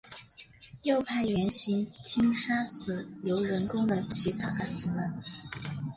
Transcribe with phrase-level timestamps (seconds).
[0.81, 5.13] 又派元行钦杀死刘仁恭的其他儿子们。